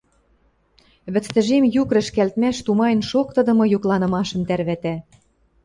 Вӹц 1.13 1.25
тӹжем 1.33 1.63
юк 1.81 1.89
рӹшкӓлтмӓш 1.95 2.57
тумаен 2.65 3.01
шоктыдымы 3.09 3.65
юкланымашым 3.77 4.41
тӓрвӓтӓ. 4.47 4.95